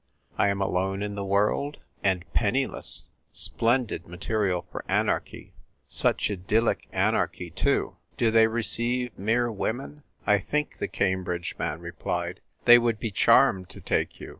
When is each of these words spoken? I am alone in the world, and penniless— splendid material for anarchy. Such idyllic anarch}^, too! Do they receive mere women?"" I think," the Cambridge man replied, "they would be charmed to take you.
I 0.35 0.47
am 0.47 0.61
alone 0.63 1.03
in 1.03 1.13
the 1.13 1.23
world, 1.23 1.77
and 2.03 2.25
penniless— 2.33 3.09
splendid 3.31 4.07
material 4.07 4.65
for 4.71 4.83
anarchy. 4.89 5.53
Such 5.85 6.31
idyllic 6.31 6.87
anarch}^, 6.91 7.53
too! 7.53 7.97
Do 8.17 8.31
they 8.31 8.47
receive 8.47 9.15
mere 9.15 9.51
women?"" 9.51 10.01
I 10.25 10.39
think," 10.39 10.79
the 10.79 10.87
Cambridge 10.87 11.53
man 11.59 11.81
replied, 11.81 12.39
"they 12.65 12.79
would 12.79 12.97
be 12.99 13.11
charmed 13.11 13.69
to 13.69 13.79
take 13.79 14.19
you. 14.19 14.29